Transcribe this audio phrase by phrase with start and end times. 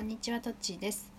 [0.00, 1.12] こんにちはとっちーです。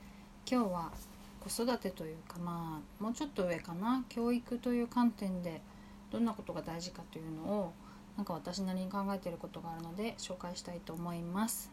[0.43, 0.91] 今日は
[1.39, 4.03] 子育てというかまあもうちょっと上かな。
[4.09, 5.61] 教育という観点で
[6.09, 7.73] どんなことが大事かというのを
[8.17, 11.69] なんか私なりに考えていることがあるので紹介したいと思います。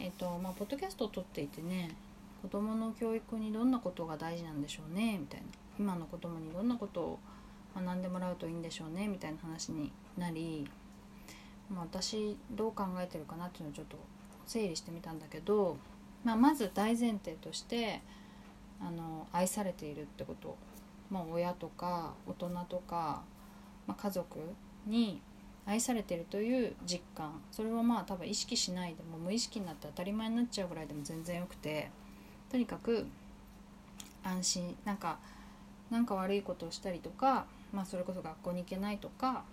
[0.00, 1.94] えっ、とまあポッドキャストを撮っていてね
[2.42, 5.46] 子供の教育にどんなことが大事なんでしょうねみたいな。
[5.78, 7.18] 今の子供にどんなことを
[7.76, 10.68] 学んでもらうといいんでしょうねみたいな話になり、
[11.72, 13.96] まあ、私どう考えてるかなっていうのをちょっと
[14.46, 15.76] 整理してみたんだけど、
[16.24, 18.00] まあ、まず大前提として
[18.80, 20.56] あの愛されているってこと、
[21.10, 23.22] まあ、親とか大人とか、
[23.86, 24.38] まあ、家族
[24.86, 25.20] に
[25.66, 27.40] 愛されてるという実感。
[27.50, 31.90] それはまあ多分意識しないでも無意識になって当たり前になっちゃうぐらいでも全然よくて。
[32.50, 33.06] とにかく
[34.24, 34.76] 安心。
[34.84, 35.18] なんか
[35.90, 39.44] なんか悪いことをしたりとか、まあ、それこそ学校に行けないとか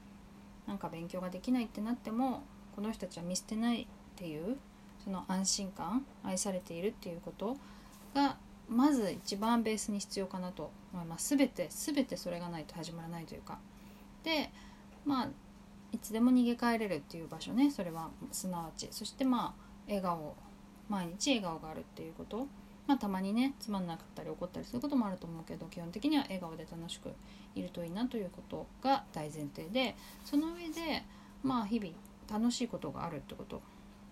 [0.68, 2.44] なんか勉強ができないってなっても
[2.76, 4.58] この人たちは見捨てないっていう
[5.06, 7.56] その安心感愛されているっていうこと
[8.14, 8.38] が
[8.68, 11.38] まず一番ベースに必要かなと思います。
[11.38, 13.60] 全て全てそれがないと始まらないというか。
[14.24, 14.52] で
[15.06, 15.28] まあ
[15.92, 17.70] いつでも逃げ帰れるっていう場所ね。
[17.70, 18.88] それはすなわち。
[18.92, 20.36] そしてまあ笑顔
[20.90, 22.48] 毎日笑顔があるっていうこと。
[22.88, 27.12] まあたまにねつまんなかったり怒ったりすることもあると思うけど基本的には笑顔で楽しく
[27.56, 31.04] いるといいなということが大前提でその上で
[31.42, 31.94] まあ日々
[32.32, 33.62] 楽しいことがあるってこと。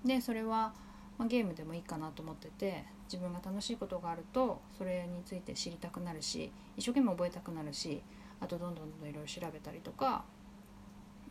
[0.05, 0.73] でそれは、
[1.17, 8.01] まあ、ゲームでもいいかなと思ってて自分が楽しいことがあるとそれについて知りたくなるし一生懸命覚えたくなるし
[8.39, 10.23] あとどんどんどんどんいろいろ調べたりとか、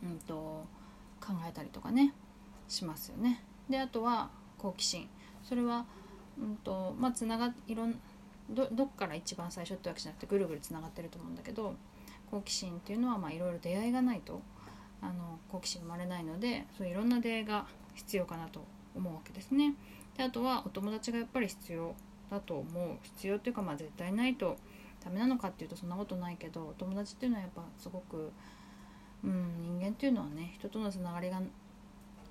[0.03, 0.65] うんと、
[1.21, 2.13] 考えたりとかね
[2.67, 3.43] しますよね。
[3.69, 5.07] であとは好奇心
[5.43, 5.85] それは、
[6.41, 7.99] うんとまあ、つながいろん
[8.49, 11.75] どどっから一番最初ってわけじゃなくてぐるぐるつながってると思うんだけど
[12.29, 14.41] 好奇心っていうのはいろいろ出会いがないと
[15.03, 18.65] あの好奇心生まれないのでそういろんな出会いが必要かなと
[18.95, 19.75] 思うわけですね。
[20.17, 21.93] であとはお友達がやっぱり必要
[22.31, 24.57] だと思う必要っていうかまあ絶対ないと
[25.03, 28.31] ダメなのかっていうとそんなことないけどお友達っていうのはやっぱすごく、
[29.23, 31.41] うん、人間っていうのはね人とのつながりが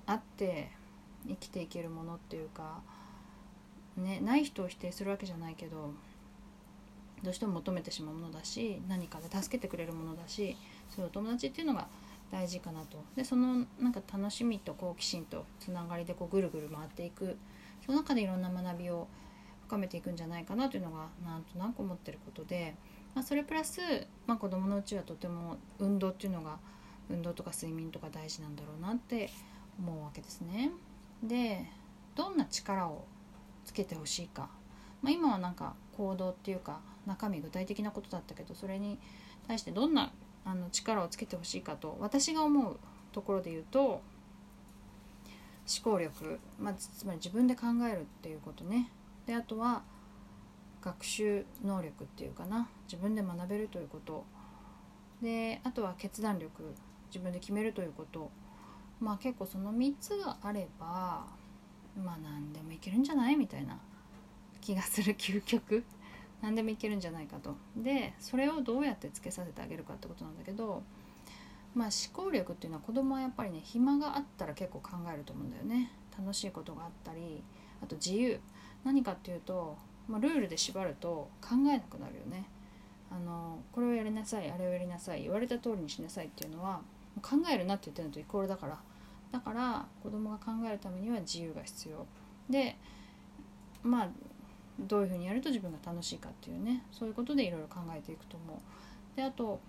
[0.05, 0.71] あって
[1.27, 2.81] 生きていけるものっていうか、
[3.95, 5.93] ね、ない人を否定するわけじゃないけど
[7.21, 10.57] どうしても求めてしまうものだし何かで助けてくれるものだし
[10.89, 11.87] そういうお友達っていうのが
[12.33, 12.97] 大事かなと。
[13.15, 17.37] でそのなんか楽しみと好奇心とつながりでこうぐるぐる回っていく。
[17.85, 19.07] その中でいろんな学びを
[19.67, 22.75] 深めていくんじゃないかなというのがなんとなく思ってることで、
[23.13, 23.81] まあ、それプラス、
[24.25, 26.59] まあ、子どものうちはとても運動っていうのが
[27.09, 29.29] 運動とか睡眠とか大事なんだろうなって
[29.77, 30.71] 思うわけですね。
[31.21, 31.67] で
[32.15, 33.05] どんな力を
[33.65, 34.49] つけてほしいか、
[35.01, 38.97] まあ、今はなんか行動っていうか中身具体的なことだったけどそれに
[39.47, 40.13] 対してどんな
[40.45, 42.77] あの力をつけてほしいかと私が思う
[43.11, 44.01] ところで言うと思
[45.83, 48.89] 考力、まあ、つまり自分で考えるっていうことね。
[49.25, 49.83] であとは
[50.81, 52.67] 学習能力っていうかな。
[52.85, 54.25] 自分で学べるということ。
[55.21, 56.75] であとは決断力
[57.07, 58.29] 自分で決めるということ。
[58.99, 61.25] まあ結構その3つがあれば
[61.97, 63.37] まあ何でもいけるんじゃない？
[63.37, 63.79] みたいな
[64.59, 65.85] 気がする究極。
[66.43, 67.55] 何でもいけるんじゃないかと。
[67.75, 70.83] でそれをどうやってつけさせてあげるかってことなんだけど
[71.73, 75.91] まあ思考力っていうのは子供はやっぱりね暇があったら結構考えると思うんだよね。
[76.15, 77.41] 楽しいことがあったり
[77.81, 78.39] あと自由。
[78.83, 79.77] 何かっていうと、
[80.09, 82.45] まあ、ルールで縛ると考えなくなるよね。
[83.09, 86.81] あのこれをやりなさいあれをやりなさい言われた通りにしなさいっていうのは
[87.21, 88.77] 考えるなって言ってるのとイコールだから。
[89.31, 92.05] だから子供が考えるためには自由が必要。
[92.49, 92.77] で
[93.81, 94.09] まあ
[94.79, 99.15] どういうふうにやると自分が楽しいかっていうねそういうことでいろいろ考えていくと思う。
[99.15, 99.59] であと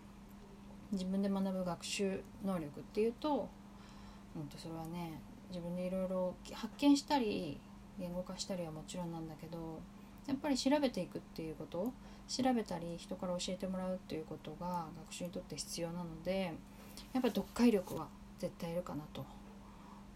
[0.92, 3.48] 自分で学ぶ学習能力っていうと,、
[4.36, 5.20] うん、とそれはね
[5.50, 7.58] 自分でいろいろ発見したり
[7.98, 9.80] 言語化したりはもちろんなんだけど
[10.26, 11.92] やっぱり調べていくっていうこと
[12.28, 16.54] 調べたり人から教えてもらうっていうことが学習にとって必要なので
[17.12, 18.06] やっぱ読解力は
[18.38, 19.24] 絶対いるかなと、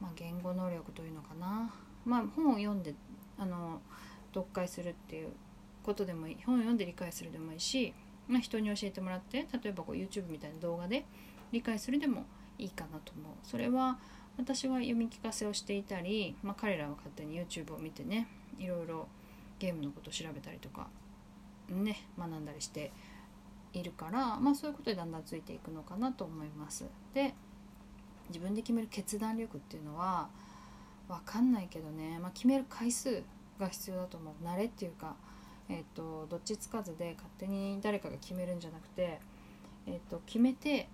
[0.00, 1.71] まあ、言語能力というのかな、
[2.04, 2.94] まあ、本を読んで
[3.37, 3.80] あの
[4.34, 5.28] 読解するっていう
[5.83, 7.95] ことでもいい本を読んで理解するでもいいし、
[8.27, 11.04] まあ、人に教えてもらって例えばこう YouTube みたいな動画で
[11.53, 12.25] 理解するでも
[12.59, 13.98] いいかなと思うそれは
[14.36, 18.28] 私は読み聞かせをしていたり、まあ、彼らは勝手に YouTube を見てね
[18.59, 19.09] いろいろ
[19.59, 20.89] ゲームのことを調べたりとか
[21.69, 22.92] ね学んだりして
[23.72, 26.86] いるから、まあ、そういうことでだんだんついていくのかなと思います。
[27.15, 27.34] で
[28.28, 30.28] 自分で決める決断力っていうのは
[31.09, 33.22] 分かんないけどね、まあ、決める回数
[33.59, 34.45] が必要だと思う。
[34.45, 35.16] 慣れっていうか、
[35.69, 39.21] えーと、どっちつかずで勝手に誰かが決めるんじゃなくて、
[39.87, 40.89] えーと、決めて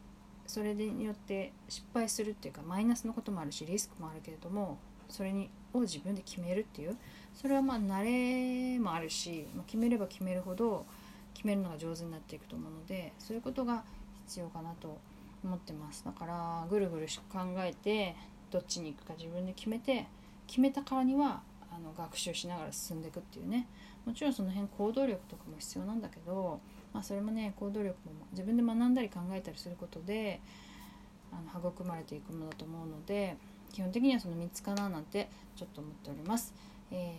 [0.47, 4.79] それによって失敗するっていうかマイナスのこともあるしリスクもあるけれども
[5.09, 6.97] それにを自分で決めるっていう
[7.35, 10.87] それはまあ慣れもあるし、まあ、決めれば決めるほど
[11.33, 13.85] 決めるのが上手になっていくと思うのでそういうことが
[14.27, 14.99] 必要かなと
[15.43, 16.05] 思ってます。
[16.05, 18.17] だからぐるぐる考えて
[18.51, 20.07] どっちに行くか自分で決めて
[20.47, 21.43] 決めたからには
[21.75, 23.67] あの学習しながら進んでいくっていうね
[24.05, 26.61] もちろんその辺行動力とかも必要なんだけど、
[26.93, 30.41] まあ、それもね行動力も自分で学んだり考えたりすることで
[31.33, 33.37] あの育まれていくものだと思うので
[33.73, 36.55] 基本的にはその3つかななんてちょっと思っております。
[36.93, 37.13] え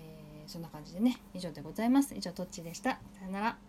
[0.48, 2.16] ー、そんな感じでね以上でございます。
[2.16, 2.92] 以上トッチでした。
[3.20, 3.65] さよなら。